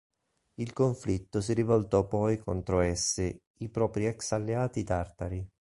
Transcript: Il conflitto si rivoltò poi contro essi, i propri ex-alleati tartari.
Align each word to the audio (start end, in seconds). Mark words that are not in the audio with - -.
Il 0.55 0.73
conflitto 0.73 1.41
si 1.41 1.53
rivoltò 1.53 2.07
poi 2.07 2.39
contro 2.39 2.79
essi, 2.79 3.39
i 3.59 3.69
propri 3.69 4.07
ex-alleati 4.07 4.83
tartari. 4.83 5.47